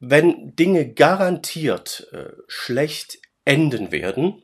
[0.00, 4.42] Wenn Dinge garantiert äh, schlecht enden werden,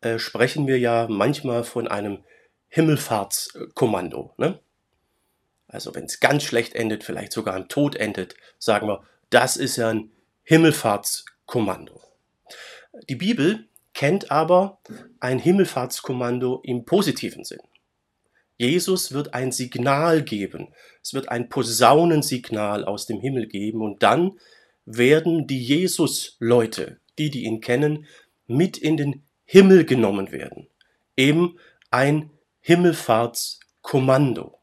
[0.00, 2.24] äh, sprechen wir ja manchmal von einem
[2.68, 4.34] Himmelfahrtskommando.
[4.36, 4.58] Ne?
[5.68, 9.76] Also wenn es ganz schlecht endet, vielleicht sogar im Tod endet, sagen wir, das ist
[9.76, 10.10] ja ein
[10.44, 12.00] Himmelfahrtskommando.
[13.08, 14.80] Die Bibel kennt aber
[15.20, 17.60] ein Himmelfahrtskommando im positiven Sinn.
[18.56, 20.74] Jesus wird ein Signal geben.
[21.02, 24.38] Es wird ein Posaunensignal aus dem Himmel geben und dann
[24.90, 28.06] werden die Jesus-Leute, die, die ihn kennen,
[28.46, 30.66] mit in den Himmel genommen werden.
[31.14, 31.58] Eben
[31.90, 32.30] ein
[32.60, 34.58] Himmelfahrtskommando.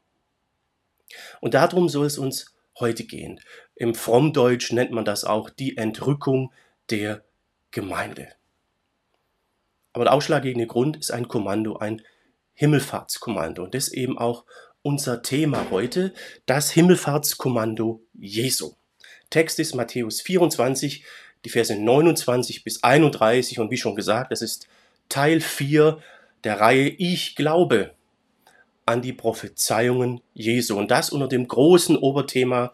[1.41, 3.39] Und darum soll es uns heute gehen.
[3.75, 6.51] Im Frommdeutsch nennt man das auch die Entrückung
[6.89, 7.23] der
[7.69, 8.29] Gemeinde.
[9.93, 12.01] Aber der ausschlaggebende Grund ist ein Kommando, ein
[12.53, 13.63] Himmelfahrtskommando.
[13.63, 14.45] Und das ist eben auch
[14.81, 16.13] unser Thema heute,
[16.47, 18.73] das Himmelfahrtskommando Jesu.
[19.29, 21.03] Text ist Matthäus 24,
[21.43, 24.67] die Verse 29 bis 31 und wie schon gesagt, das ist
[25.09, 25.99] Teil 4
[26.43, 27.93] der Reihe Ich glaube
[28.85, 32.73] an die Prophezeiungen Jesu und das unter dem großen Oberthema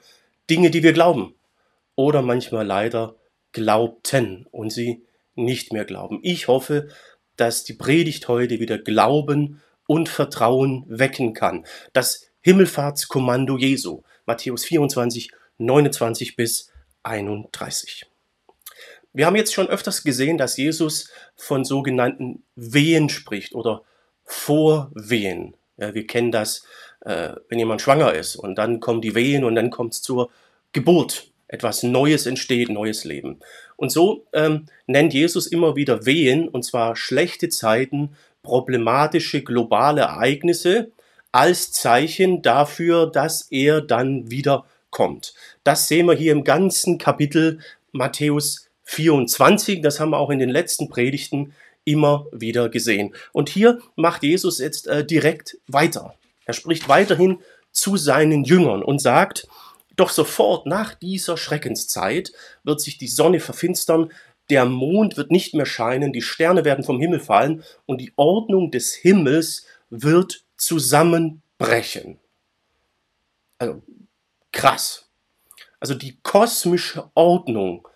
[0.49, 1.35] Dinge, die wir glauben
[1.95, 3.15] oder manchmal leider
[3.53, 5.03] glaubten und sie
[5.35, 6.19] nicht mehr glauben.
[6.23, 6.89] Ich hoffe,
[7.37, 11.65] dass die Predigt heute wieder Glauben und Vertrauen wecken kann.
[11.93, 16.71] Das Himmelfahrtskommando Jesu, Matthäus 24, 29 bis
[17.03, 18.05] 31.
[19.13, 23.83] Wir haben jetzt schon öfters gesehen, dass Jesus von sogenannten Wehen spricht oder
[24.23, 25.55] Vorwehen.
[25.77, 26.63] Ja, wir kennen das,
[27.01, 30.29] äh, wenn jemand schwanger ist und dann kommen die Wehen und dann kommt es zur
[30.71, 31.27] Geburt.
[31.47, 33.39] Etwas Neues entsteht, neues Leben.
[33.75, 40.91] Und so ähm, nennt Jesus immer wieder Wehen, und zwar schlechte Zeiten, problematische globale Ereignisse,
[41.33, 45.33] als Zeichen dafür, dass er dann wieder kommt.
[45.63, 47.59] Das sehen wir hier im ganzen Kapitel
[47.91, 49.81] Matthäus 24.
[49.81, 51.53] Das haben wir auch in den letzten Predigten
[51.83, 53.15] immer wieder gesehen.
[53.31, 56.13] Und hier macht Jesus jetzt äh, direkt weiter.
[56.45, 57.39] Er spricht weiterhin
[57.71, 59.47] zu seinen Jüngern und sagt,
[59.95, 62.31] doch sofort nach dieser Schreckenszeit
[62.63, 64.11] wird sich die Sonne verfinstern,
[64.49, 68.71] der Mond wird nicht mehr scheinen, die Sterne werden vom Himmel fallen und die Ordnung
[68.71, 72.19] des Himmels wird zusammenbrechen.
[73.57, 73.81] Also
[74.51, 75.09] krass.
[75.79, 77.87] Also die kosmische Ordnung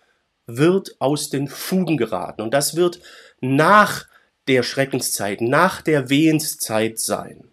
[0.46, 3.00] wird aus den Fugen geraten und das wird
[3.40, 4.06] nach
[4.48, 7.50] der Schreckenszeit, nach der Wehenszeit sein.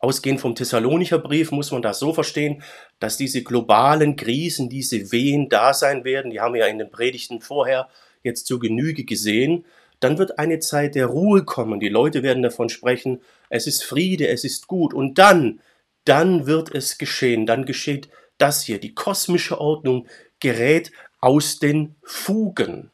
[0.00, 2.62] Ausgehend vom Thessalonicher Brief muss man das so verstehen,
[3.00, 6.30] dass diese globalen Krisen, diese Wehen da sein werden.
[6.30, 7.88] Die haben wir ja in den Predigten vorher
[8.22, 9.64] jetzt zur Genüge gesehen.
[9.98, 11.80] Dann wird eine Zeit der Ruhe kommen.
[11.80, 14.94] Die Leute werden davon sprechen, es ist Friede, es ist gut.
[14.94, 15.60] Und dann,
[16.08, 17.46] dann wird es geschehen.
[17.46, 18.08] Dann geschieht
[18.38, 18.80] das hier.
[18.80, 20.08] Die kosmische Ordnung
[20.40, 22.90] gerät aus den Fugen.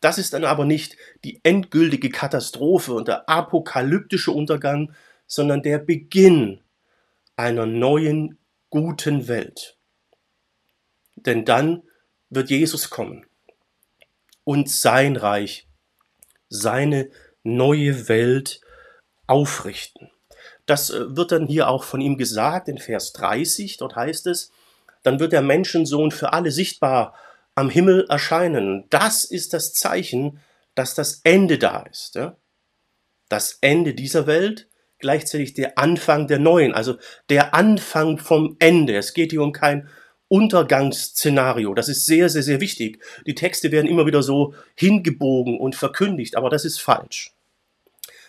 [0.00, 4.92] Das ist dann aber nicht die endgültige Katastrophe und der apokalyptische Untergang,
[5.26, 6.60] sondern der Beginn
[7.36, 9.76] einer neuen, guten Welt.
[11.16, 11.82] Denn dann
[12.30, 13.26] wird Jesus kommen
[14.44, 15.68] und sein Reich,
[16.48, 17.10] seine
[17.42, 18.60] neue Welt
[19.26, 20.10] aufrichten.
[20.66, 24.50] Das äh, wird dann hier auch von ihm gesagt in Vers 30, dort heißt es,
[25.02, 27.14] dann wird der Menschensohn für alle sichtbar
[27.54, 28.84] am Himmel erscheinen.
[28.90, 30.40] Das ist das Zeichen,
[30.74, 32.18] dass das Ende da ist.
[33.28, 34.68] Das Ende dieser Welt,
[34.98, 36.96] gleichzeitig der Anfang der neuen, also
[37.28, 38.96] der Anfang vom Ende.
[38.96, 39.88] Es geht hier um kein
[40.28, 41.74] Untergangsszenario.
[41.74, 43.02] Das ist sehr, sehr, sehr wichtig.
[43.26, 47.34] Die Texte werden immer wieder so hingebogen und verkündigt, aber das ist falsch.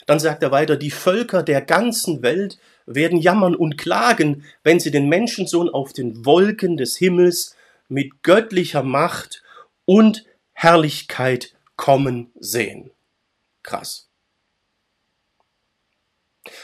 [0.06, 4.92] Dann sagt er weiter, die Völker der ganzen Welt werden jammern und klagen, wenn sie
[4.92, 7.56] den Menschensohn auf den Wolken des Himmels
[7.88, 9.44] mit göttlicher Macht
[9.86, 12.92] und Herrlichkeit kommen sehen.
[13.64, 14.10] Krass.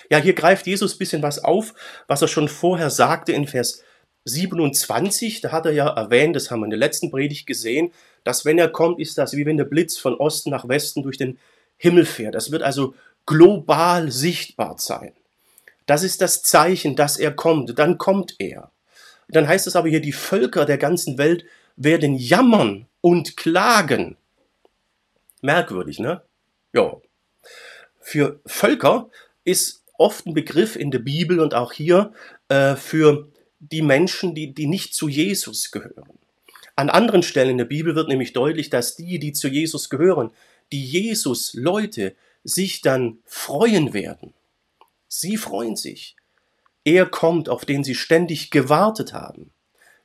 [0.10, 1.74] Ja, hier greift Jesus ein bisschen was auf,
[2.08, 3.84] was er schon vorher sagte in Vers
[4.26, 5.42] 27.
[5.42, 7.92] Da hat er ja erwähnt, das haben wir in der letzten Predigt gesehen,
[8.24, 11.18] dass wenn er kommt, ist das wie wenn der Blitz von Osten nach Westen durch
[11.18, 11.40] den
[11.78, 12.36] Himmel fährt.
[12.36, 12.94] Das wird also
[13.30, 15.14] global sichtbar sein.
[15.86, 17.78] Das ist das Zeichen, dass er kommt.
[17.78, 18.72] Dann kommt er.
[19.28, 21.46] Dann heißt es aber hier, die Völker der ganzen Welt
[21.76, 24.18] werden jammern und klagen.
[25.44, 26.24] Merkwürdig, ne?
[26.74, 26.98] Ja.
[28.00, 29.12] Für Völker
[29.44, 32.12] ist oft ein Begriff in der Bibel und auch hier
[32.48, 33.28] äh, für
[33.60, 36.18] die Menschen, die, die nicht zu Jesus gehören.
[36.76, 40.32] An anderen Stellen in der Bibel wird nämlich deutlich, dass die, die zu Jesus gehören,
[40.72, 44.34] die Jesus-Leute, sich dann freuen werden.
[45.08, 46.16] Sie freuen sich.
[46.84, 49.52] Er kommt, auf den sie ständig gewartet haben.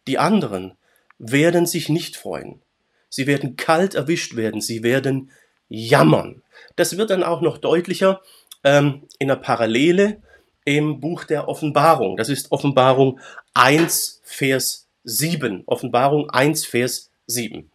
[0.06, 0.76] Die anderen
[1.18, 2.60] werden sich nicht freuen.
[3.08, 4.60] Sie werden kalt erwischt werden.
[4.60, 5.30] Sie werden
[5.68, 6.42] jammern.
[6.76, 8.20] Das wird dann auch noch deutlicher
[8.64, 10.20] ähm, in der Parallele
[10.64, 12.16] im Buch der Offenbarung.
[12.16, 13.20] Das ist Offenbarung
[13.54, 15.62] 1, Vers 7.
[15.66, 17.70] Offenbarung 1, Vers 7.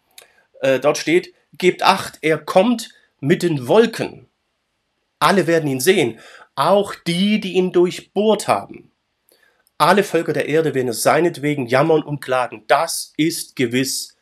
[0.62, 2.90] Äh, dort steht, gebt acht, er kommt
[3.20, 4.28] mit den Wolken.
[5.20, 6.20] Alle werden ihn sehen,
[6.56, 8.92] auch die, die ihn durchbohrt haben.
[9.78, 12.66] Alle Völker der Erde werden es seinetwegen jammern und klagen.
[12.68, 14.18] Das ist gewiss.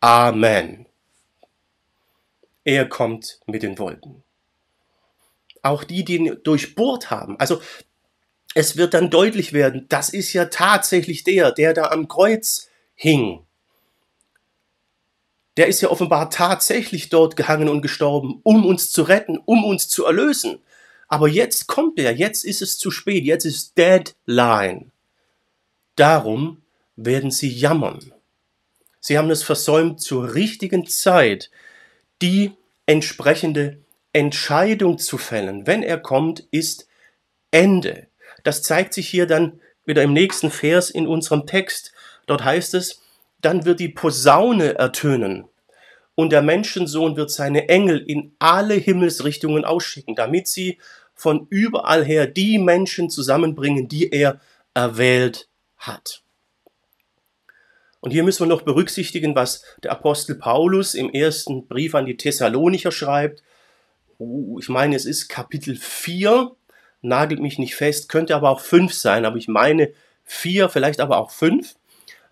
[0.00, 0.86] Amen.
[2.64, 4.22] Er kommt mit den Wolken.
[5.62, 7.38] Auch die, die ihn durchbohrt haben.
[7.38, 7.60] Also
[8.54, 13.46] es wird dann deutlich werden, das ist ja tatsächlich der, der da am Kreuz hing.
[15.58, 19.88] Der ist ja offenbar tatsächlich dort gehangen und gestorben, um uns zu retten, um uns
[19.88, 20.60] zu erlösen.
[21.08, 24.92] Aber jetzt kommt er, jetzt ist es zu spät, jetzt ist Deadline.
[25.96, 26.62] Darum
[26.94, 28.12] werden sie jammern.
[29.00, 31.50] Sie haben es versäumt, zur richtigen Zeit
[32.22, 32.52] die
[32.86, 33.78] entsprechende
[34.12, 35.66] Entscheidung zu fällen.
[35.66, 36.86] Wenn er kommt, ist
[37.50, 38.06] Ende.
[38.44, 41.92] Das zeigt sich hier dann wieder im nächsten Vers in unserem Text.
[42.26, 43.02] Dort heißt es,
[43.40, 45.48] dann wird die Posaune ertönen
[46.14, 50.78] und der Menschensohn wird seine Engel in alle Himmelsrichtungen ausschicken, damit sie
[51.14, 54.40] von überall her die Menschen zusammenbringen, die er
[54.74, 56.22] erwählt hat.
[58.00, 62.16] Und hier müssen wir noch berücksichtigen, was der Apostel Paulus im ersten Brief an die
[62.16, 63.42] Thessalonicher schreibt.
[64.18, 66.52] Uh, ich meine, es ist Kapitel 4,
[67.02, 69.92] nagelt mich nicht fest, könnte aber auch 5 sein, aber ich meine
[70.24, 71.74] 4, vielleicht aber auch 5.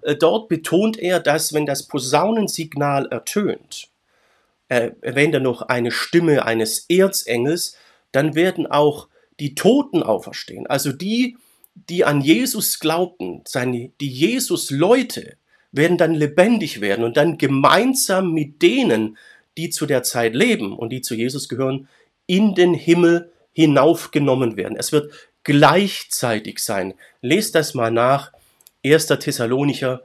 [0.06, 3.88] Äh, dort betont er, dass wenn das Posaunensignal ertönt,
[4.68, 7.76] er erwähnt er noch eine Stimme eines Erzengels,
[8.12, 9.08] dann werden auch
[9.38, 10.66] die Toten auferstehen.
[10.66, 11.36] Also die,
[11.74, 15.36] die an Jesus glaubten, seine, die Jesus-Leute,
[15.72, 19.18] werden dann lebendig werden und dann gemeinsam mit denen,
[19.56, 21.88] die zu der Zeit leben und die zu Jesus gehören,
[22.26, 24.76] in den Himmel hinaufgenommen werden.
[24.76, 25.12] Es wird
[25.44, 26.94] gleichzeitig sein.
[27.20, 28.32] Lest das mal nach.
[28.92, 29.06] 1.
[29.06, 30.02] Thessalonicher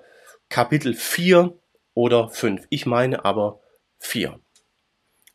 [0.50, 1.54] Kapitel 4
[1.94, 2.66] oder 5.
[2.70, 3.60] Ich meine aber
[4.00, 4.40] 4.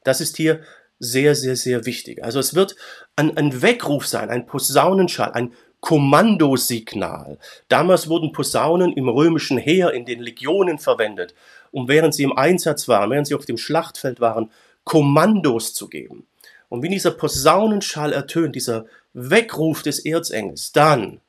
[0.02, 0.62] Das ist hier
[0.98, 2.24] sehr, sehr, sehr wichtig.
[2.24, 2.74] Also es wird
[3.14, 7.38] ein, ein Weckruf sein, ein Posaunenschall, ein Kommandosignal.
[7.68, 11.32] Damals wurden Posaunen im römischen Heer in den Legionen verwendet,
[11.70, 14.50] um während sie im Einsatz waren, während sie auf dem Schlachtfeld waren,
[14.82, 16.26] Kommandos zu geben.
[16.68, 21.20] Und wenn dieser Posaunenschall ertönt, dieser Weckruf des Erzengels, dann,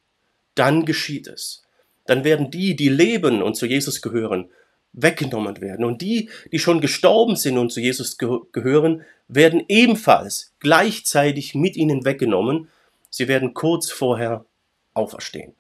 [0.56, 1.67] dann geschieht es.
[2.07, 4.50] Dann werden die, die leben und zu Jesus gehören,
[4.94, 5.86] weggenommen werden.
[5.86, 11.75] Und die, die schon gestorben sind und zu Jesus ge gehören, werden ebenfalls gleichzeitig mit
[11.75, 12.69] ihnen weggenommen.
[13.09, 14.45] Sie werden kurz vorher
[14.94, 15.54] auferstehen.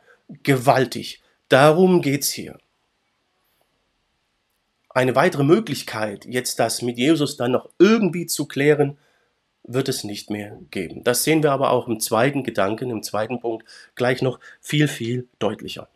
[0.43, 1.21] Gewaltig.
[1.49, 2.57] Darum geht's hier.
[4.89, 8.97] Eine weitere Möglichkeit, jetzt das mit Jesus dann noch irgendwie zu klären,
[9.63, 11.03] wird es nicht mehr geben.
[11.03, 15.27] Das sehen wir aber auch im zweiten Gedanken, im zweiten Punkt gleich noch viel, viel
[15.39, 15.87] deutlicher.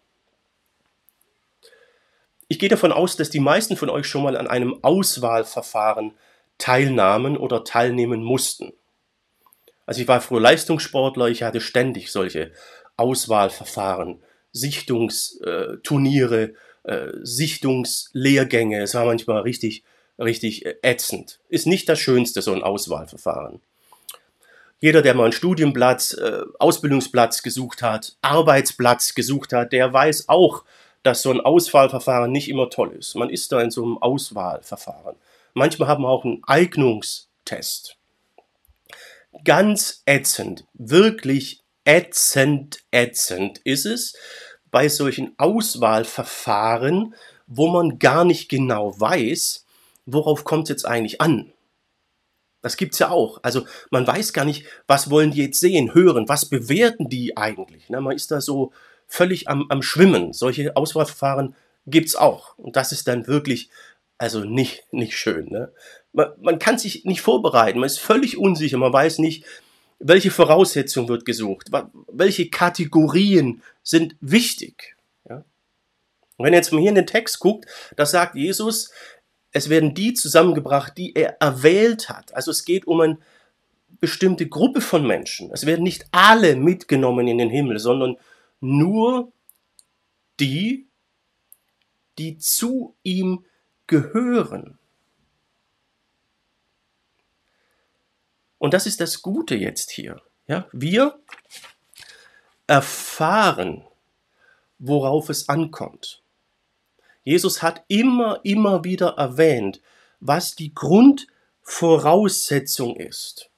[2.51, 6.12] Ich gehe davon aus, dass die meisten von euch schon mal an einem Auswahlverfahren
[6.57, 8.74] teilnahmen oder teilnehmen mussten.
[9.86, 12.51] Also ich war früher Leistungssportler, ich hatte ständig solche
[12.98, 14.21] Auswahlverfahren,
[14.51, 18.81] Sichtungsturniere, äh, Sichtungslehrgänge.
[18.81, 19.86] Es war manchmal richtig,
[20.19, 21.39] richtig äh, ätzend.
[21.48, 23.62] Ist nicht das Schönste, so ein Auswahlverfahren.
[24.81, 30.65] Jeder, der mal einen Studienplatz, äh, Ausbildungsplatz gesucht hat, Arbeitsplatz gesucht hat, der weiß auch,
[31.03, 33.15] dass so ein Auswahlverfahren nicht immer toll ist.
[33.15, 35.15] Man ist da in so einem Auswahlverfahren.
[35.53, 37.98] Manchmal haben wir auch einen Eignungstest.
[39.43, 44.13] Ganz ätzend, wirklich ätzend, ätzend ist es
[44.70, 47.15] bei solchen Auswahlverfahren,
[47.48, 49.65] wo man gar nicht genau weiß,
[50.05, 51.51] worauf kommt es jetzt eigentlich an.
[52.62, 53.39] Das gibt's ja auch.
[53.41, 57.89] Also man weiß gar nicht, was wollen die jetzt sehen, hören, was bewerten die eigentlich.
[57.89, 58.00] Ne?
[58.01, 58.72] Man ist da so
[59.12, 60.32] völlig am, am Schwimmen.
[60.32, 61.53] Solche Auswahlverfahren
[61.86, 62.58] gibt's auch.
[62.58, 63.70] Und das ist dann wirklich,
[64.18, 65.50] also nicht, nicht schön.
[65.50, 65.72] Ne?
[66.13, 69.44] Man, man kann sich nicht vorbereiten, man ist völlig unsicher, man weiß nicht,
[70.00, 71.70] welche Voraussetzung wird gesucht,
[72.08, 74.96] welche Kategorien sind wichtig.
[75.30, 75.44] Ja?
[76.38, 77.65] Und wenn ihr jetzt mal hier in den Text guckt,
[77.98, 78.91] da sagt Jesus,
[79.51, 82.34] es werden die zusammengebracht, die er erwählt hat.
[82.34, 83.18] Also es geht um eine
[84.00, 85.51] bestimmte Gruppe von Menschen.
[85.51, 88.18] Es werden nicht alle mitgenommen in den Himmel, sondern
[88.62, 89.34] nur
[90.39, 90.88] die,
[92.18, 93.46] die zu ihm
[93.88, 94.80] gehören.
[98.58, 100.22] Und das ist das Gute jetzt hier.
[100.48, 101.20] Ja, wir
[102.68, 103.84] erfahren,
[104.80, 106.22] worauf es ankommt.
[107.24, 109.80] Jesus hat immer, immer wieder erwähnt,
[110.20, 113.51] was die Grundvoraussetzung ist,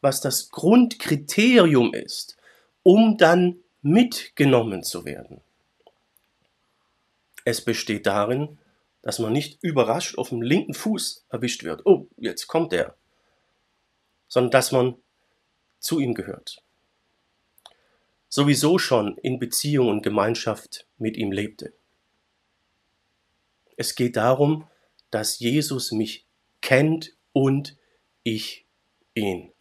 [0.00, 2.36] was das Grundkriterium ist,
[2.82, 5.40] um dann mitgenommen zu werden.
[7.44, 8.58] Es besteht darin,
[9.02, 11.86] dass man nicht überrascht auf dem linken Fuß erwischt wird.
[11.86, 12.96] Oh, jetzt kommt er.
[14.26, 14.96] Sondern dass man
[15.78, 16.64] zu ihm gehört.
[18.28, 21.72] Sowieso schon in Beziehung und Gemeinschaft mit ihm lebte.
[23.76, 24.66] Es geht darum,
[25.12, 26.26] dass Jesus mich
[26.60, 27.76] kennt und
[28.24, 28.66] ich
[29.14, 29.52] ihn.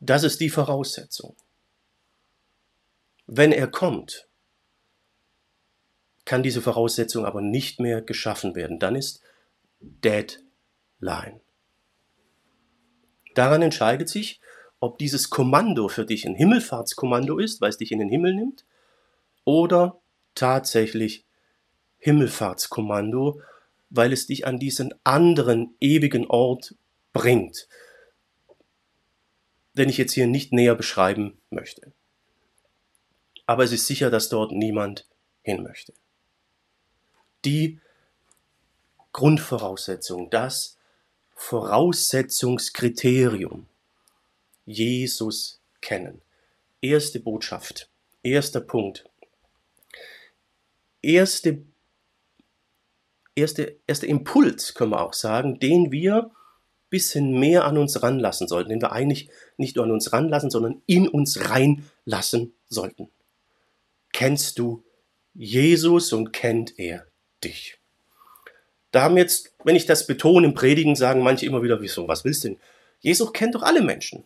[0.00, 1.34] Das ist die Voraussetzung.
[3.26, 4.28] Wenn er kommt,
[6.24, 8.78] kann diese Voraussetzung aber nicht mehr geschaffen werden.
[8.78, 9.20] Dann ist
[9.80, 11.40] Deadline.
[13.34, 14.40] Daran entscheidet sich,
[14.80, 18.64] ob dieses Kommando für dich ein Himmelfahrtskommando ist, weil es dich in den Himmel nimmt,
[19.44, 20.00] oder
[20.34, 21.24] tatsächlich
[21.98, 23.40] Himmelfahrtskommando,
[23.90, 26.74] weil es dich an diesen anderen ewigen Ort
[27.12, 27.68] bringt,
[29.74, 31.92] den ich jetzt hier nicht näher beschreiben möchte.
[33.46, 35.06] Aber es ist sicher, dass dort niemand
[35.42, 35.92] hin möchte
[37.44, 37.80] die
[39.12, 40.78] Grundvoraussetzung, das
[41.34, 43.66] Voraussetzungskriterium.
[44.66, 46.20] Jesus kennen.
[46.80, 47.88] Erste Botschaft,
[48.22, 49.04] erster Punkt.
[51.02, 51.62] Erste,
[53.34, 56.30] erste, erster Impuls, können wir auch sagen, den wir
[56.90, 60.80] bisschen mehr an uns ranlassen sollten, den wir eigentlich nicht nur an uns ranlassen, sondern
[60.86, 63.10] in uns reinlassen sollten.
[64.14, 64.84] Kennst du
[65.34, 67.04] Jesus und kennt er
[67.42, 67.78] dich.
[68.92, 72.24] Da haben jetzt, wenn ich das betone im Predigen, sagen manche immer wieder, wieso, was
[72.24, 72.58] willst du denn?
[73.00, 74.22] Jesus kennt doch alle Menschen.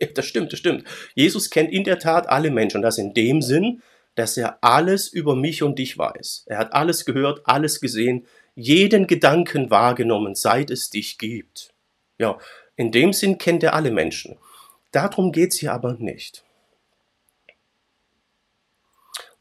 [0.00, 0.84] Ja, das stimmt, das stimmt.
[1.14, 3.80] Jesus kennt in der Tat alle Menschen und das in dem Sinn,
[4.16, 6.46] dass er alles über mich und dich weiß.
[6.46, 8.26] Er hat alles gehört, alles gesehen,
[8.56, 11.72] jeden Gedanken wahrgenommen, seit es dich gibt.
[12.18, 12.38] Ja,
[12.74, 14.36] in dem Sinn kennt er alle Menschen.
[14.90, 16.42] Darum geht es hier aber nicht.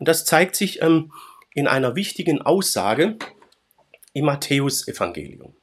[0.02, 1.12] Und das zeigt sich ähm,
[1.54, 3.18] in einer wichtigen Aussage
[4.14, 5.54] im Matthäusevangelium.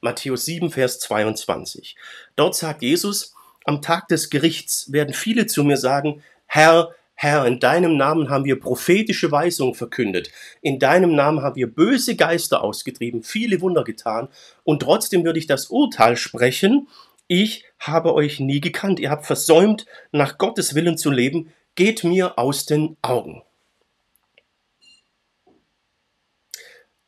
[0.00, 1.96] Matthäus 7, Vers 22.
[2.36, 7.58] Dort sagt Jesus, am Tag des Gerichts werden viele zu mir sagen, Herr, Herr, in
[7.58, 10.30] deinem Namen haben wir prophetische Weisungen verkündet,
[10.62, 14.28] in deinem Namen haben wir böse Geister ausgetrieben, viele Wunder getan,
[14.62, 16.86] und trotzdem würde ich das Urteil sprechen,
[17.26, 22.38] ich habe euch nie gekannt, ihr habt versäumt, nach Gottes Willen zu leben, geht mir
[22.38, 23.42] aus den Augen.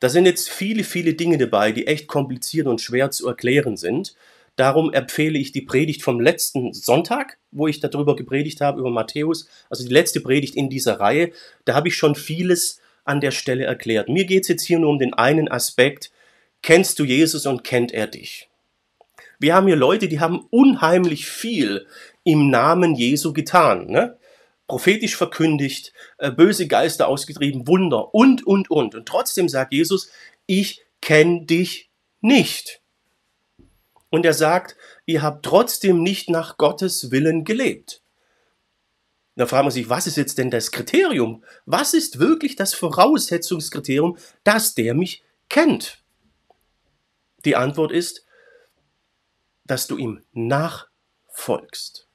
[0.00, 4.14] Da sind jetzt viele, viele Dinge dabei, die echt kompliziert und schwer zu erklären sind.
[4.57, 9.49] Darum empfehle ich die Predigt vom letzten Sonntag, wo ich darüber gepredigt habe, über Matthäus,
[9.71, 11.31] also die letzte Predigt in dieser Reihe.
[11.64, 14.09] Da habe ich schon vieles an der Stelle erklärt.
[14.09, 16.11] Mir geht es jetzt hier nur um den einen Aspekt.
[16.62, 18.49] Kennst du Jesus und kennt er dich?
[19.38, 21.87] Wir haben hier Leute, die haben unheimlich viel
[22.25, 23.87] im Namen Jesu getan.
[23.87, 24.19] Ne?
[24.69, 28.95] Prophetisch verkündigt, äh, böse Geister ausgetrieben, Wunder und, und, und.
[28.95, 30.11] Und trotzdem sagt Jesus,
[30.47, 32.81] ich kenne dich nicht.
[34.11, 38.03] Und er sagt, ihr habt trotzdem nicht nach Gottes Willen gelebt.
[39.37, 41.45] Da fragt man sich, was ist jetzt denn das Kriterium?
[41.65, 46.03] Was ist wirklich das Voraussetzungskriterium, dass der mich kennt?
[47.45, 48.27] Die Antwort ist,
[49.65, 52.08] dass du ihm nachfolgst.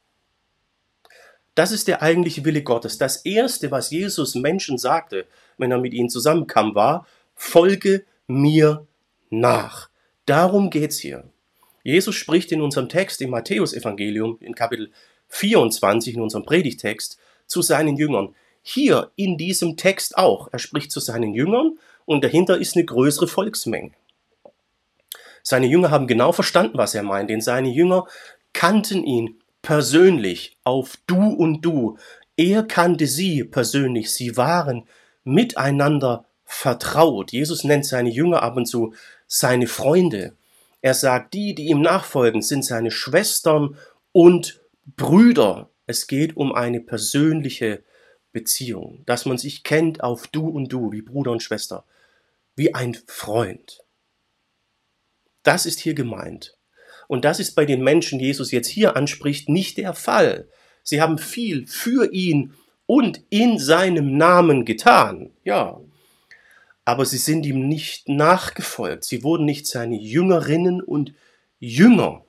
[1.56, 2.98] Das ist der eigentliche Wille Gottes.
[2.98, 7.06] Das Erste, was Jesus Menschen sagte, wenn er mit ihnen zusammenkam, war,
[7.36, 8.88] folge mir
[9.30, 9.90] nach.
[10.26, 11.26] Darum geht's hier.
[11.84, 14.92] Jesus spricht in unserem Text im Matthäusevangelium in Kapitel
[15.28, 18.34] 24 in unserem Predigtext zu seinen Jüngern.
[18.62, 20.48] Hier in diesem Text auch.
[20.52, 23.92] Er spricht zu seinen Jüngern und dahinter ist eine größere Volksmenge.
[25.44, 28.08] Seine Jünger haben genau verstanden, was er meint, denn seine Jünger
[28.54, 31.98] kannten ihn persönlich auf Du und Du.
[32.38, 34.14] Er kannte sie persönlich.
[34.14, 34.88] Sie waren
[35.24, 37.32] miteinander vertraut.
[37.32, 38.94] Jesus nennt seine Jünger ab und zu
[39.26, 40.36] seine Freunde.
[40.82, 43.78] Er sagt, die, die ihm nachfolgen, sind seine Schwestern
[44.12, 45.70] und Brüder.
[45.88, 47.84] Es geht um eine persönliche
[48.34, 51.86] Beziehung, dass man sich kennt auf Du und Du, wie Bruder und Schwester,
[52.56, 53.84] wie ein Freund.
[55.44, 56.58] Das ist hier gemeint.
[57.14, 60.50] Und das ist bei den Menschen, die Jesus jetzt hier anspricht, nicht der Fall.
[60.82, 62.56] Sie haben viel für ihn
[62.88, 65.30] und in seinem Namen getan.
[65.44, 65.80] Ja.
[66.86, 69.04] Aber sie sind ihm nicht nachgefolgt.
[69.04, 71.14] Sie wurden nicht seine Jüngerinnen und
[71.60, 72.26] Jünger.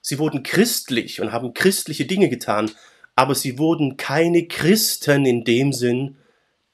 [0.00, 2.70] Sie wurden christlich und haben christliche Dinge getan,
[3.14, 6.16] aber sie wurden keine Christen in dem Sinn,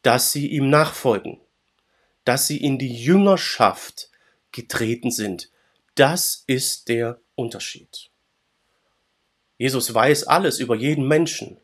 [0.02, 1.40] dass sie ihm nachfolgen.
[2.24, 4.10] dass sie in die Jüngerschaft
[4.52, 5.50] getreten sind.
[5.98, 8.08] Das ist der Unterschied.
[9.56, 11.60] Jesus weiß alles über jeden Menschen,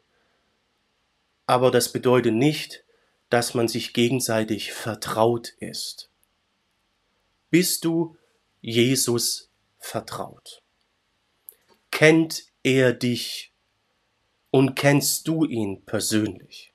[1.46, 2.82] aber das bedeutet nicht,
[3.30, 6.10] dass man sich gegenseitig vertraut ist.
[7.50, 8.16] Bist du
[8.60, 10.64] Jesus vertraut?
[11.92, 13.52] Kennt er dich
[14.50, 16.72] und kennst du ihn persönlich?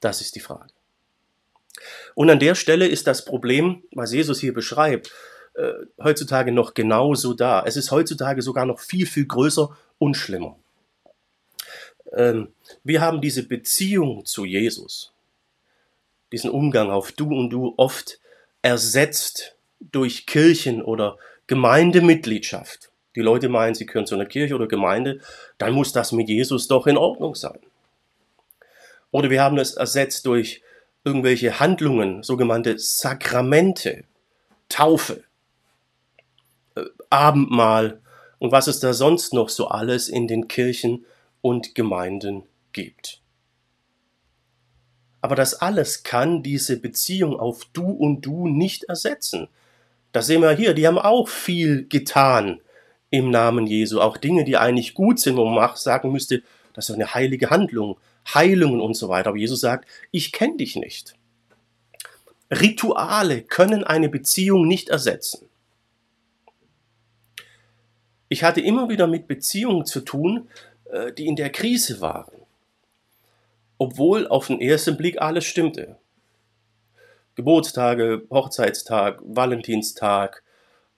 [0.00, 0.72] Das ist die Frage.
[2.14, 5.12] Und an der Stelle ist das Problem, was Jesus hier beschreibt,
[5.54, 7.62] äh, heutzutage noch genauso da.
[7.66, 10.56] Es ist heutzutage sogar noch viel, viel größer und schlimmer.
[12.12, 12.52] Ähm,
[12.84, 15.12] wir haben diese Beziehung zu Jesus,
[16.32, 18.20] diesen Umgang auf Du und Du oft
[18.62, 21.16] ersetzt durch Kirchen oder
[21.46, 22.90] Gemeindemitgliedschaft.
[23.16, 25.20] Die Leute meinen, sie gehören zu einer Kirche oder Gemeinde,
[25.58, 27.58] dann muss das mit Jesus doch in Ordnung sein.
[29.10, 30.62] Oder wir haben es ersetzt durch
[31.04, 34.04] irgendwelche Handlungen, sogenannte Sakramente,
[34.68, 35.24] Taufe,
[37.08, 38.00] Abendmahl
[38.38, 41.04] und was es da sonst noch so alles in den Kirchen
[41.40, 43.20] und Gemeinden gibt.
[45.20, 49.48] Aber das alles kann diese Beziehung auf Du und Du nicht ersetzen.
[50.12, 52.60] Das sehen wir hier, die haben auch viel getan
[53.10, 54.00] im Namen Jesu.
[54.00, 57.98] Auch Dinge, die eigentlich gut sind, wo man sagen müsste, das ist eine heilige Handlung,
[58.32, 59.28] Heilungen und so weiter.
[59.28, 61.14] Aber Jesus sagt, ich kenne dich nicht.
[62.50, 65.49] Rituale können eine Beziehung nicht ersetzen.
[68.32, 70.48] Ich hatte immer wieder mit Beziehungen zu tun,
[70.84, 72.46] äh, die in der Krise waren.
[73.76, 75.96] Obwohl auf den ersten Blick alles stimmte.
[77.34, 80.44] Geburtstage, Hochzeitstag, Valentinstag,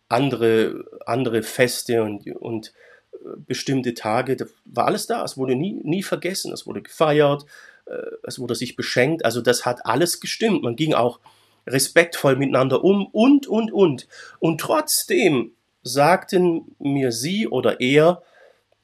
[0.08, 2.74] andere, andere Feste und, und
[3.14, 5.24] äh, bestimmte Tage, da war alles da.
[5.24, 7.46] Es wurde nie, nie vergessen, es wurde gefeiert,
[7.86, 9.24] äh, es wurde sich beschenkt.
[9.24, 10.62] Also das hat alles gestimmt.
[10.62, 11.18] Man ging auch
[11.66, 14.06] respektvoll miteinander um und, und, und.
[14.38, 18.22] Und trotzdem sagten mir sie oder er,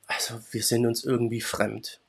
[0.06, 2.00] also wir sind uns irgendwie fremd.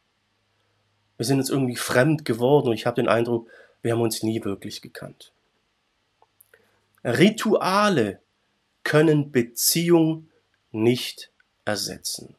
[1.18, 3.50] Wir sind uns irgendwie fremd geworden und ich habe den Eindruck,
[3.82, 5.32] wir haben uns nie wirklich gekannt.
[7.04, 8.22] Rituale
[8.84, 10.30] können Beziehung
[10.72, 11.32] nicht
[11.66, 12.36] ersetzen.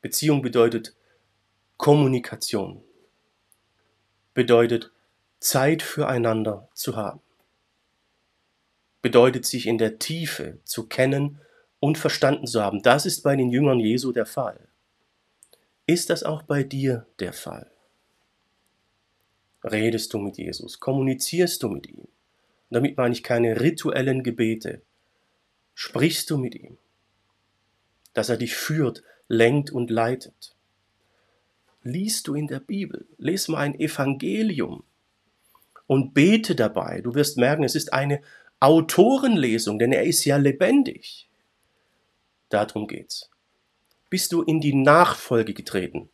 [0.00, 0.94] Beziehung bedeutet
[1.76, 2.82] Kommunikation,
[4.34, 4.90] bedeutet
[5.40, 7.20] Zeit füreinander zu haben,
[9.04, 11.38] bedeutet sich in der Tiefe zu kennen
[11.78, 12.82] und verstanden zu haben.
[12.82, 14.58] Das ist bei den Jüngern Jesu der Fall.
[15.84, 17.70] Ist das auch bei dir der Fall?
[19.62, 20.80] Redest du mit Jesus?
[20.80, 22.08] Kommunizierst du mit ihm?
[22.70, 24.82] damit meine ich keine rituellen Gebete.
[25.74, 26.76] Sprichst du mit ihm?
[28.14, 30.56] Dass er dich führt, lenkt und leitet.
[31.82, 33.06] Liest du in der Bibel?
[33.16, 34.82] Lies mal ein Evangelium
[35.86, 37.00] und bete dabei.
[37.00, 38.22] Du wirst merken, es ist eine
[38.60, 41.28] Autorenlesung, denn er ist ja lebendig.
[42.48, 43.30] Darum geht's.
[44.10, 46.08] Bist du in die Nachfolge getreten?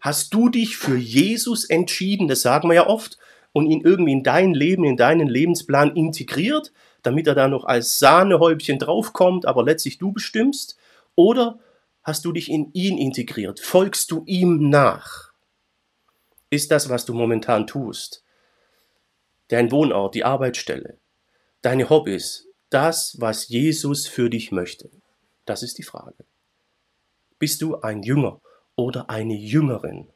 [0.00, 2.28] Hast du dich für Jesus entschieden?
[2.28, 3.18] Das sagen wir ja oft.
[3.52, 7.98] Und ihn irgendwie in dein Leben, in deinen Lebensplan integriert, damit er da noch als
[7.98, 10.76] Sahnehäubchen draufkommt, aber letztlich du bestimmst?
[11.14, 11.58] Oder
[12.02, 13.60] hast du dich in ihn integriert?
[13.60, 15.32] Folgst du ihm nach?
[16.50, 18.24] Ist das, was du momentan tust?
[19.48, 20.98] Dein Wohnort, die Arbeitsstelle,
[21.64, 24.90] deine Hobbys, das, was Jesus für dich möchte?
[25.46, 26.24] Das ist die Frage.
[27.38, 28.40] Bist du ein Jünger
[28.76, 30.08] oder eine Jüngerin?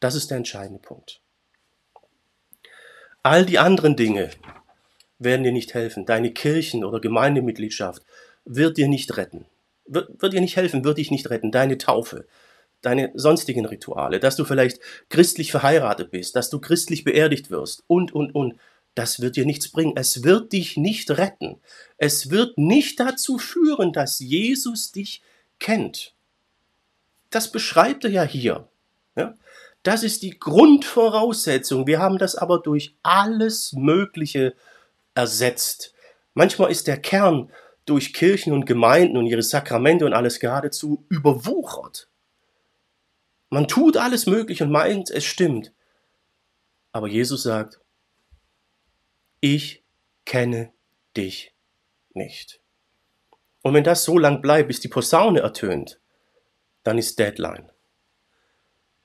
[0.00, 1.20] Das ist der entscheidende Punkt.
[3.22, 4.30] All die anderen Dinge
[5.18, 6.04] werden dir nicht helfen.
[6.04, 8.02] Deine Kirchen- oder Gemeindemitgliedschaft
[8.44, 9.46] wird dir nicht retten.
[9.86, 11.52] Wird, wird dir nicht helfen, wird dich nicht retten.
[11.52, 12.26] Deine Taufe,
[12.82, 18.12] deine sonstigen Rituale, dass du vielleicht christlich verheiratet bist, dass du christlich beerdigt wirst und,
[18.12, 18.54] und, und
[18.94, 19.94] das wird dir nichts bringen.
[19.96, 21.60] Es wird dich nicht retten.
[21.96, 25.22] Es wird nicht dazu führen, dass Jesus dich
[25.58, 26.14] kennt.
[27.30, 28.68] Das beschreibt er ja hier.
[29.16, 29.34] Ja?
[29.82, 31.86] Das ist die Grundvoraussetzung.
[31.86, 34.54] Wir haben das aber durch alles Mögliche
[35.14, 35.94] ersetzt.
[36.34, 37.50] Manchmal ist der Kern
[37.84, 42.08] durch Kirchen und Gemeinden und ihre Sakramente und alles geradezu überwuchert.
[43.50, 45.72] Man tut alles Mögliche und meint, es stimmt.
[46.92, 47.81] Aber Jesus sagt,
[49.42, 49.82] ich
[50.24, 50.72] kenne
[51.16, 51.52] dich
[52.14, 52.60] nicht.
[53.60, 56.00] Und wenn das so lang bleibt, bis die Posaune ertönt,
[56.84, 57.70] dann ist Deadline.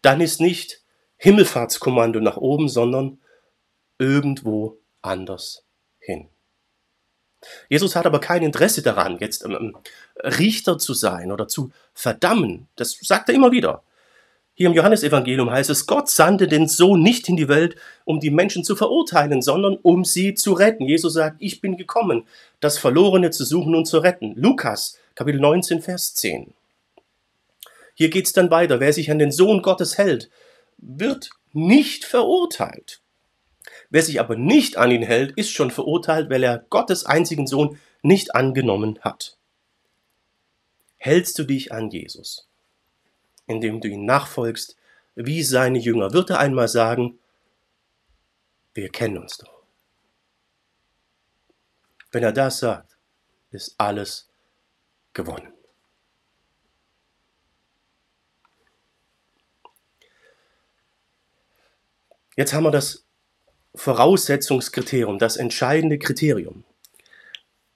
[0.02, 0.84] Dann ist nicht
[1.18, 3.20] Himmelfahrtskommando nach oben, sondern
[3.98, 5.66] irgendwo anders
[6.00, 6.30] hin.
[7.68, 9.76] Jesus hat aber kein Interesse daran, jetzt ähm,
[10.18, 12.68] Richter zu sein oder zu verdammen.
[12.76, 13.84] Das sagt er immer wieder.
[14.60, 18.32] Hier im Johannesevangelium heißt es, Gott sandte den Sohn nicht in die Welt, um die
[18.32, 20.88] Menschen zu verurteilen, sondern um sie zu retten.
[20.88, 22.26] Jesus sagt, ich bin gekommen,
[22.60, 24.34] das Verlorene zu suchen und zu retten.
[24.36, 26.56] Lukas, Kapitel 19, Vers 10.
[27.94, 28.80] Hier geht's dann weiter.
[28.80, 30.32] Wer sich an den Sohn Gottes hält,
[30.80, 33.02] wird nicht verurteilt.
[33.92, 37.78] Wer sich aber nicht an ihn hält, ist schon verurteilt, weil er Gottes einzigen Sohn
[38.02, 39.38] nicht angenommen hat.
[40.98, 42.47] Hältst du dich an Jesus?
[43.48, 44.78] Indem du ihn nachfolgst,
[45.16, 47.18] wie seine Jünger, wird er einmal sagen,
[48.74, 49.64] wir kennen uns doch.
[52.12, 52.98] Wenn er das sagt,
[53.52, 54.30] ist alles
[55.14, 55.52] gewonnen.
[62.36, 63.04] Jetzt haben wir das
[63.74, 66.64] Voraussetzungskriterium, das entscheidende Kriterium.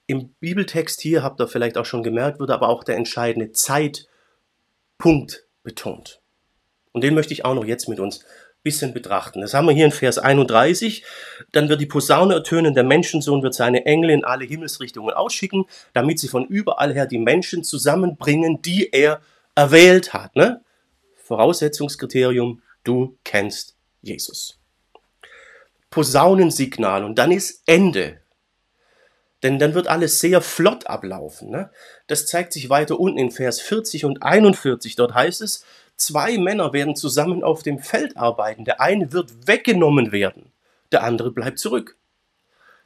[0.06, 5.48] Im Bibeltext hier, habt ihr vielleicht auch schon gemerkt, wird aber auch der entscheidende Zeitpunkt
[5.64, 6.22] betont.
[6.92, 8.26] Und den möchte ich auch noch jetzt mit uns
[8.64, 9.42] bisschen betrachten.
[9.42, 11.04] Das haben wir hier in Vers 31.
[11.52, 16.20] Dann wird die Posaune ertönen, der Menschensohn wird seine Engel in alle Himmelsrichtungen ausschicken, damit
[16.20, 19.22] sie von überall her die Menschen zusammenbringen, die er
[19.56, 20.36] erwählt hat.
[20.36, 20.62] Ne?
[21.24, 24.60] Voraussetzungskriterium, du kennst Jesus.
[25.90, 28.21] Posaunensignal und dann ist Ende.
[29.44, 31.50] Denn dann wird alles sehr flott ablaufen.
[31.50, 31.72] Ne?
[32.08, 34.96] Das zeigt sich weiter unten in Vers 40 und 41.
[34.96, 38.66] Dort heißt es, zwei Männer werden zusammen auf dem Feld arbeiten.
[38.66, 40.52] Der eine wird weggenommen werden,
[40.92, 41.98] der andere bleibt zurück.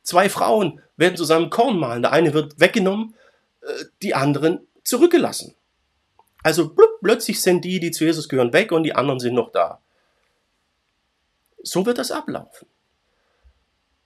[0.02, 2.04] Zwei Frauen werden zusammen Korn mahlen.
[2.04, 3.16] Der eine wird weggenommen,
[3.62, 5.56] äh, die anderen zurückgelassen.
[6.44, 9.52] Also blub, plötzlich sind die, die zu Jesus gehören, weg und die anderen sind noch
[9.52, 9.82] da.
[11.64, 12.68] So wird das ablaufen.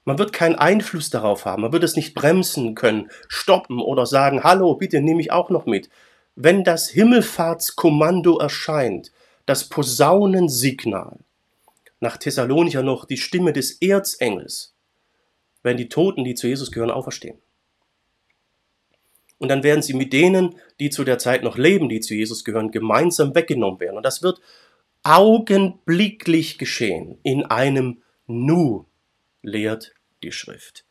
[0.05, 1.61] Man wird keinen Einfluss darauf haben.
[1.61, 5.65] Man wird es nicht bremsen können, stoppen oder sagen, hallo, bitte nehme ich auch noch
[5.65, 5.89] mit.
[6.35, 9.11] Wenn das Himmelfahrtskommando erscheint,
[9.45, 11.19] das Posaunensignal,
[11.99, 14.73] nach Thessalonicher noch die Stimme des Erzengels,
[15.63, 17.37] werden die Toten, die zu Jesus gehören, auferstehen.
[19.37, 22.43] Und dann werden sie mit denen, die zu der Zeit noch leben, die zu Jesus
[22.43, 23.97] gehören, gemeinsam weggenommen werden.
[23.97, 24.39] Und das wird
[25.03, 28.85] augenblicklich geschehen, in einem Nu,
[29.41, 30.85] lehrt die Schrift.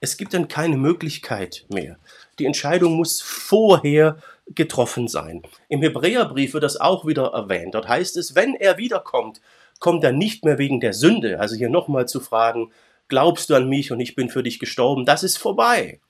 [0.00, 1.98] Es gibt dann keine Möglichkeit mehr.
[2.38, 5.42] Die Entscheidung muss vorher getroffen sein.
[5.68, 7.74] Im Hebräerbrief wird das auch wieder erwähnt.
[7.74, 9.40] Dort heißt es, wenn er wiederkommt,
[9.80, 11.40] kommt er nicht mehr wegen der Sünde.
[11.40, 12.72] Also hier nochmal zu fragen,
[13.08, 16.00] glaubst du an mich und ich bin für dich gestorben, das ist vorbei.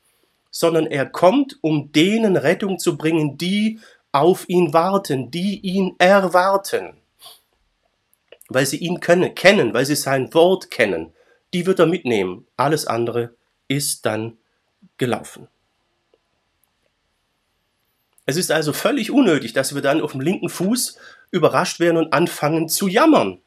[0.51, 3.81] Sondern er kommt, um denen Rettung zu bringen, die
[4.13, 6.95] auf ihn warten, die ihn erwarten.
[8.49, 11.13] Weil sie ihn können, kennen, weil sie sein Wort kennen
[11.55, 12.47] die wird er mitnehmen.
[12.57, 13.35] Alles andere
[13.69, 14.39] ist dann
[14.97, 15.49] gelaufen.
[18.27, 20.99] Es ist also völlig unnötig, dass wir dann auf dem linken Fuß
[21.31, 23.41] überrascht werden und anfangen zu jammern.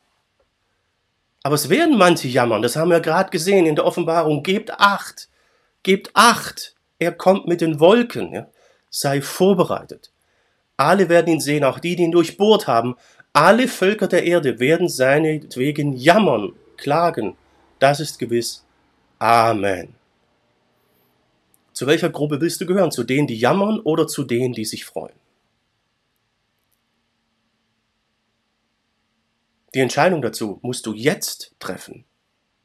[1.44, 4.44] Aber es werden manche jammern, das haben wir gerade gesehen in der Offenbarung.
[4.44, 5.30] Gebt acht,
[5.84, 8.48] gebt acht, er kommt mit den Wolken, ja?
[8.90, 10.12] sei vorbereitet.
[10.78, 12.96] Alle werden ihn sehen, auch die, die ihn durchbohrt haben.
[13.34, 17.38] Alle Völker der Erde werden seinetwegen jammern, klagen
[17.82, 18.64] das ist gewiss.
[19.20, 19.96] Amen.
[21.74, 22.92] Zu welcher Gruppe willst du gehören?
[22.92, 25.16] Zu denen, die jammern oder zu denen, die sich freuen?
[29.74, 32.06] Die Entscheidung dazu musst du jetzt treffen.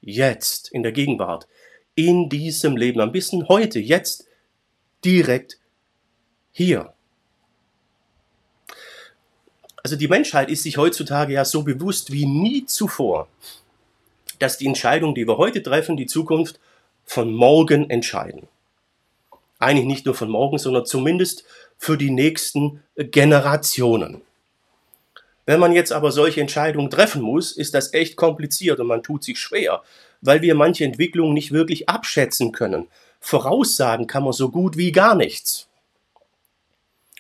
[0.01, 1.47] Jetzt, in der Gegenwart,
[1.95, 4.27] in diesem Leben, am besten heute, jetzt,
[5.05, 5.59] direkt
[6.53, 6.93] hier.
[9.83, 13.29] Also die Menschheit ist sich heutzutage ja so bewusst wie nie zuvor,
[14.39, 16.61] dass die Entscheidungen, die wir heute treffen, die Zukunft
[17.05, 18.49] von morgen entscheiden.
[19.59, 21.45] Eigentlich nicht nur von morgen, sondern zumindest
[21.79, 24.23] für die nächsten Generationen.
[25.47, 29.23] Wenn man jetzt aber solche Entscheidungen treffen muss, ist das echt kompliziert und man tut
[29.23, 29.83] sich schwer,
[30.21, 32.89] weil wir manche Entwicklungen nicht wirklich abschätzen können.
[33.21, 35.69] Voraussagen kann man so gut wie gar nichts.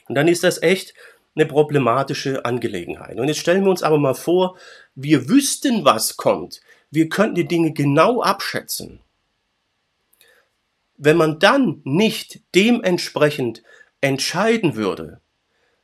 [0.09, 0.95] Und dann ist das echt
[1.37, 3.19] eine problematische Angelegenheit.
[3.19, 4.57] Und jetzt stellen wir uns aber mal vor,
[4.95, 6.61] wir wüssten, was kommt
[6.97, 9.01] wir könnten die Dinge genau abschätzen.
[10.97, 13.63] Wenn man dann nicht dementsprechend
[14.01, 15.21] entscheiden würde,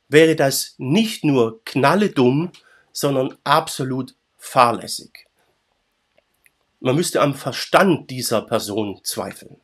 [0.07, 2.51] wäre das nicht nur knalledumm,
[2.91, 5.27] sondern absolut fahrlässig.
[6.79, 9.61] Man müsste am Verstand dieser Person zweifeln.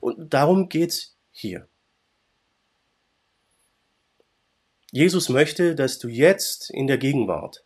[0.00, 1.66] Und darum geht's hier.
[4.92, 7.64] Jesus möchte, dass du jetzt in der Gegenwart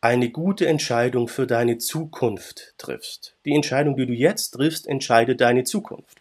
[0.00, 3.36] eine gute Entscheidung für deine Zukunft triffst.
[3.44, 6.20] Die Entscheidung, die du jetzt triffst, entscheidet deine Zukunft.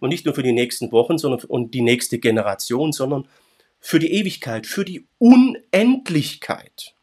[0.00, 3.28] Und nicht nur für die nächsten Wochen sondern und die nächste Generation, sondern
[3.80, 6.94] für die Ewigkeit, für die Unendlichkeit.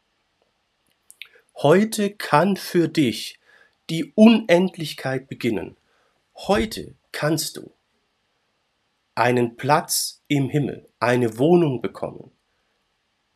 [1.57, 3.39] Heute kann für dich
[3.89, 5.77] die Unendlichkeit beginnen.
[6.35, 7.71] Heute kannst du
[9.13, 12.31] einen Platz im Himmel, eine Wohnung bekommen,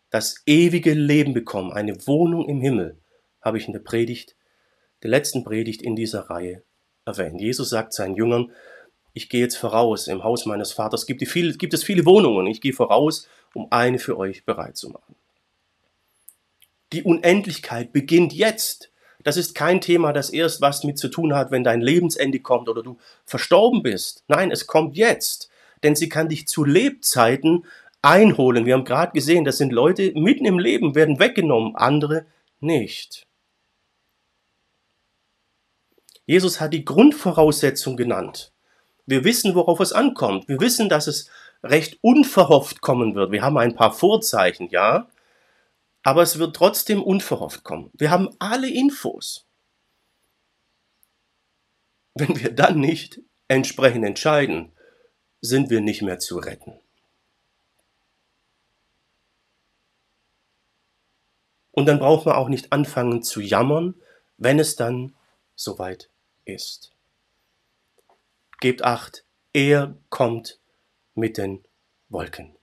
[0.09, 2.97] das ewige Leben bekommen, eine Wohnung im Himmel,
[3.41, 4.35] habe ich in der Predigt,
[5.03, 6.63] der letzten Predigt in dieser Reihe
[7.05, 7.39] erwähnt.
[7.39, 8.51] Jesus sagt seinen Jüngern,
[9.13, 12.61] ich gehe jetzt voraus, im Haus meines Vaters gibt, viele, gibt es viele Wohnungen, ich
[12.61, 15.15] gehe voraus, um eine für euch bereit zu machen.
[16.93, 18.91] Die Unendlichkeit beginnt jetzt.
[19.23, 22.69] Das ist kein Thema, das erst was mit zu tun hat, wenn dein Lebensende kommt
[22.69, 24.23] oder du verstorben bist.
[24.27, 25.49] Nein, es kommt jetzt.
[25.83, 27.65] Denn sie kann dich zu Lebzeiten
[28.01, 28.65] einholen.
[28.65, 32.25] Wir haben gerade gesehen, das sind Leute mitten im Leben, werden weggenommen, andere
[32.59, 33.27] nicht.
[36.25, 38.51] Jesus hat die Grundvoraussetzung genannt.
[39.05, 40.47] Wir wissen, worauf es ankommt.
[40.47, 41.29] Wir wissen, dass es
[41.63, 43.31] recht unverhofft kommen wird.
[43.31, 45.09] Wir haben ein paar Vorzeichen, ja,
[46.03, 47.89] aber es wird trotzdem unverhofft kommen.
[47.93, 49.45] Wir haben alle Infos.
[52.13, 54.71] Wenn wir dann nicht entsprechend entscheiden,
[55.41, 56.79] sind wir nicht mehr zu retten.
[61.79, 63.95] Und dann braucht man auch nicht anfangen zu jammern,
[64.35, 65.15] wenn es dann
[65.55, 66.09] soweit
[66.43, 66.91] ist.
[68.59, 70.59] Gebt acht, er kommt
[71.15, 71.63] mit den
[72.09, 72.53] Wolken.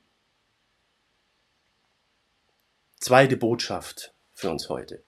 [3.00, 5.02] Zweite Botschaft für uns heute.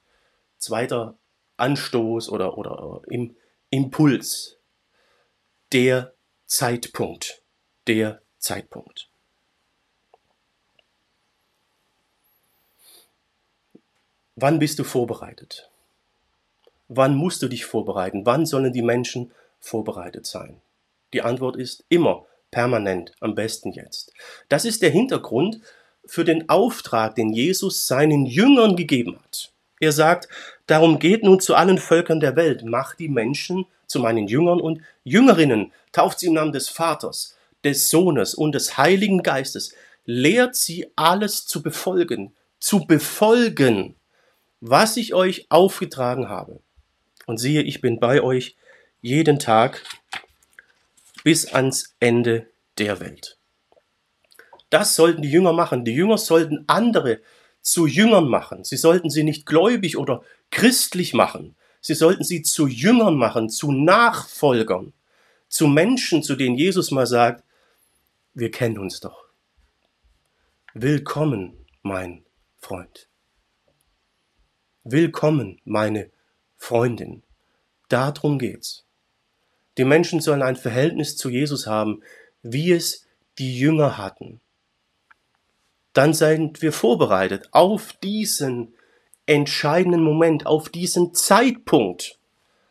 [0.57, 1.19] Zweiter
[1.59, 3.37] Anstoß oder, oder im
[3.69, 4.57] Impuls.
[5.71, 6.15] Der
[6.47, 7.43] Zeitpunkt.
[7.87, 9.08] Der Zeitpunkt.
[14.41, 15.69] Wann bist du vorbereitet?
[16.87, 18.25] Wann musst du dich vorbereiten?
[18.25, 20.61] Wann sollen die Menschen vorbereitet sein?
[21.13, 24.13] Die Antwort ist immer, permanent, am besten jetzt.
[24.49, 25.59] Das ist der Hintergrund
[26.07, 29.51] für den Auftrag, den Jesus seinen Jüngern gegeben hat.
[29.81, 30.29] Er sagt,
[30.69, 34.83] darum geht nun zu allen Völkern der Welt, macht die Menschen zu meinen Jüngern und
[35.03, 39.75] Jüngerinnen, tauft sie im Namen des Vaters, des Sohnes und des Heiligen Geistes,
[40.05, 43.97] lehrt sie alles zu befolgen, zu befolgen,
[44.61, 46.61] was ich euch aufgetragen habe.
[47.27, 48.57] Und siehe, ich bin bei euch
[49.01, 49.85] jeden Tag
[51.25, 53.39] bis ans Ende der Welt.
[54.71, 55.85] Das sollten die Jünger machen.
[55.85, 57.21] Die Jünger sollten andere
[57.61, 58.65] zu Jüngern machen.
[58.65, 61.57] Sie sollten sie nicht gläubig oder christlich machen.
[61.81, 64.93] Sie sollten sie zu Jüngern machen, zu Nachfolgern,
[65.49, 67.45] zu Menschen, zu denen Jesus mal sagt,
[68.35, 69.25] wir kennen uns doch.
[70.75, 72.25] Willkommen, mein
[72.59, 73.08] Freund.
[74.91, 76.09] Willkommen, meine
[76.57, 77.23] Freundin.
[77.91, 78.87] Darum geht's.
[79.77, 82.03] Die Menschen sollen ein Verhältnis zu Jesus haben,
[82.43, 83.07] wie es
[83.39, 84.41] die Jünger hatten.
[85.93, 88.73] Dann sind wir vorbereitet auf diesen
[89.27, 92.19] entscheidenden Moment, auf diesen Zeitpunkt,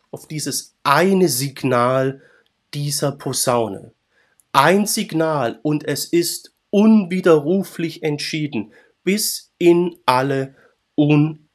[0.09, 2.23] auf dieses eine Signal
[2.73, 3.91] dieser Posaune.
[4.53, 10.55] Ein Signal und es ist unwiderruflich entschieden bis in alle
[10.95, 11.46] Unendlichkeit.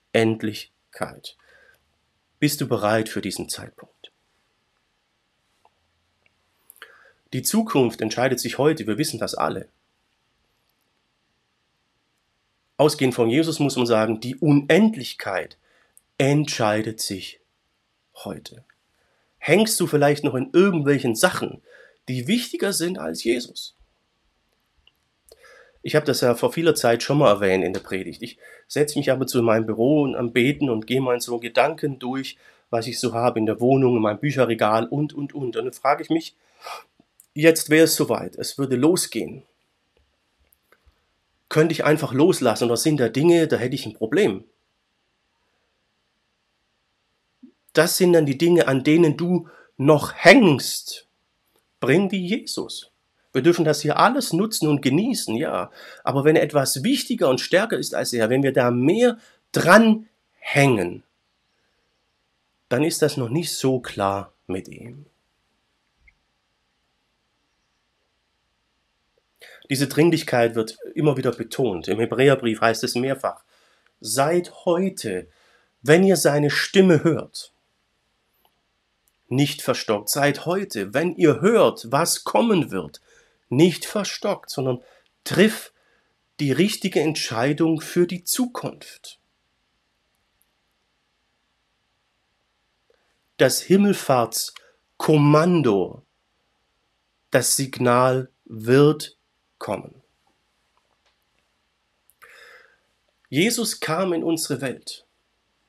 [2.38, 4.12] Bist du bereit für diesen Zeitpunkt?
[7.32, 9.68] Die Zukunft entscheidet sich heute, wir wissen das alle.
[12.76, 15.56] Ausgehend von Jesus muss man sagen, die Unendlichkeit
[16.18, 17.40] entscheidet sich
[18.16, 18.64] heute.
[19.38, 21.62] Hängst du vielleicht noch in irgendwelchen Sachen,
[22.08, 23.76] die wichtiger sind als Jesus?
[25.82, 28.22] Ich habe das ja vor vieler Zeit schon mal erwähnt in der Predigt.
[28.22, 31.38] Ich setze mich aber zu in meinem Büro und am Beten und gehe mal so
[31.38, 32.36] Gedanken durch,
[32.70, 35.56] was ich so habe in der Wohnung, in meinem Bücherregal und, und, und.
[35.56, 36.36] Und dann frage ich mich,
[37.34, 39.42] jetzt wäre es soweit, es würde losgehen.
[41.48, 44.44] Könnte ich einfach loslassen oder sind da Dinge, da hätte ich ein Problem.
[47.72, 51.08] Das sind dann die Dinge, an denen du noch hängst.
[51.80, 52.91] Bring die Jesus.
[53.32, 55.70] Wir dürfen das hier alles nutzen und genießen, ja.
[56.04, 59.18] Aber wenn etwas wichtiger und stärker ist als er, wenn wir da mehr
[59.52, 61.02] dran hängen,
[62.68, 65.06] dann ist das noch nicht so klar mit ihm.
[69.70, 71.88] Diese Dringlichkeit wird immer wieder betont.
[71.88, 73.42] Im Hebräerbrief heißt es mehrfach,
[74.00, 75.28] seid heute,
[75.80, 77.52] wenn ihr seine Stimme hört,
[79.28, 80.10] nicht verstockt.
[80.10, 83.00] Seid heute, wenn ihr hört, was kommen wird,
[83.52, 84.82] nicht verstockt, sondern
[85.24, 85.72] triff
[86.40, 89.20] die richtige Entscheidung für die Zukunft.
[93.36, 96.04] Das Himmelfahrtskommando,
[97.30, 99.16] das Signal wird
[99.58, 100.02] kommen.
[103.28, 105.06] Jesus kam in unsere Welt,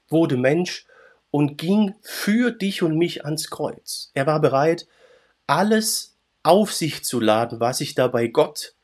[0.10, 0.86] wurde Mensch
[1.32, 4.12] und ging für dich und mich ans Kreuz.
[4.14, 4.86] Er war bereit,
[5.48, 6.13] alles
[6.44, 8.76] auf sich zu laden, was sich dabei Gott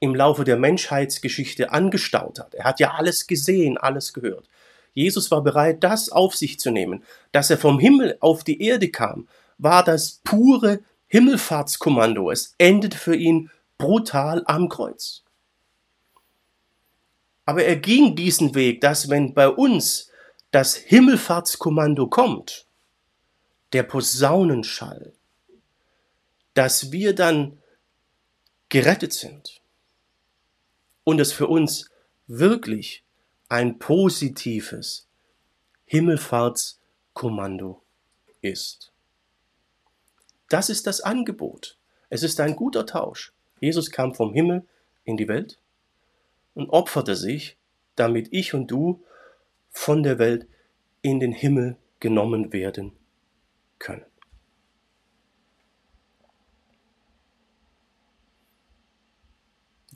[0.00, 2.54] im Laufe der Menschheitsgeschichte angestaut hat.
[2.54, 4.48] Er hat ja alles gesehen, alles gehört.
[4.92, 7.02] Jesus war bereit, das auf sich zu nehmen.
[7.32, 12.30] Dass er vom Himmel auf die Erde kam, war das pure Himmelfahrtskommando.
[12.30, 15.22] Es endete für ihn brutal am Kreuz.
[17.44, 20.10] Aber er ging diesen Weg, dass wenn bei uns
[20.50, 22.66] das Himmelfahrtskommando kommt,
[23.72, 25.12] der Posaunenschall,
[26.54, 27.58] dass wir dann
[28.68, 29.60] gerettet sind
[31.04, 31.90] und es für uns
[32.26, 33.04] wirklich
[33.48, 35.06] ein positives
[35.84, 37.82] Himmelfahrtskommando
[38.40, 38.92] ist.
[40.48, 41.78] Das ist das Angebot.
[42.08, 43.32] Es ist ein guter Tausch.
[43.60, 44.66] Jesus kam vom Himmel
[45.04, 45.58] in die Welt
[46.54, 47.56] und opferte sich,
[47.96, 49.04] damit ich und du
[49.70, 50.46] von der Welt
[51.02, 52.92] in den Himmel genommen werden
[53.78, 54.04] können.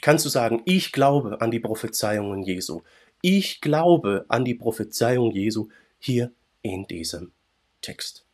[0.01, 2.83] Kannst du sagen, ich glaube an die Prophezeiungen Jesu.
[3.23, 6.33] Ich glaube an die Prophezeiung Jesu hier
[6.63, 7.33] in diesem
[7.81, 8.28] Text.